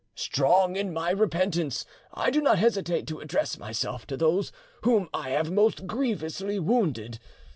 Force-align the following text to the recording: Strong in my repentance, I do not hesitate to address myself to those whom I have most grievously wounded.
Strong 0.15 0.75
in 0.77 0.91
my 0.91 1.11
repentance, 1.11 1.85
I 2.11 2.31
do 2.31 2.41
not 2.41 2.57
hesitate 2.57 3.05
to 3.05 3.19
address 3.19 3.59
myself 3.59 4.07
to 4.07 4.17
those 4.17 4.51
whom 4.81 5.09
I 5.13 5.29
have 5.29 5.51
most 5.51 5.85
grievously 5.85 6.57
wounded. 6.57 7.19